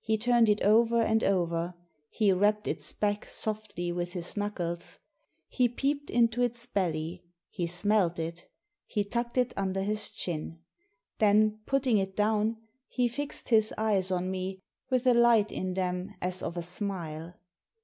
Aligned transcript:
He 0.00 0.18
turned 0.18 0.48
it 0.48 0.60
over 0.62 1.00
and 1.00 1.22
over; 1.22 1.74
he 2.10 2.32
rapped 2.32 2.66
its 2.66 2.90
back 2.90 3.24
softly 3.26 3.92
with 3.92 4.12
his 4.12 4.36
knuckles; 4.36 4.98
he 5.46 5.68
peeped 5.68 6.10
into 6.10 6.42
its 6.42 6.66
belly; 6.66 7.22
he 7.48 7.68
smelt 7.68 8.18
it; 8.18 8.50
he 8.86 9.04
tucked 9.04 9.38
it 9.38 9.54
under 9.56 9.82
his 9.82 10.10
chin; 10.10 10.58
then, 11.18 11.60
putting 11.64 11.98
it 11.98 12.16
down, 12.16 12.56
he 12.88 13.06
fixed 13.06 13.50
his 13.50 13.72
eyes 13.78 14.10
on 14.10 14.32
me, 14.32 14.58
with 14.90 15.06
a 15.06 15.14
light 15.14 15.52
in 15.52 15.74
them 15.74 16.12
as 16.20 16.42
of 16.42 16.56
a 16.56 16.64
smile. 16.64 17.34